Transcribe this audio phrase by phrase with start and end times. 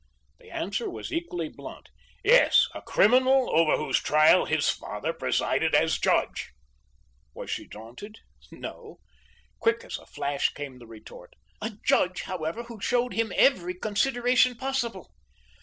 [0.39, 1.89] The answer was equally blunt:
[2.23, 6.53] "Yes; a criminal over whose trial his father presided as judge."
[7.35, 8.17] Was she daunted?
[8.51, 8.97] No.
[9.59, 11.35] Quick as a flash came the retort.
[11.61, 15.13] "A judge, however, who showed him every consideration possible.